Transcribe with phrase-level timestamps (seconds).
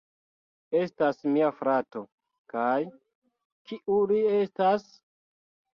[0.79, 2.03] Estas mia frato
[2.55, 2.73] kaj...
[3.71, 4.93] kiu li estas?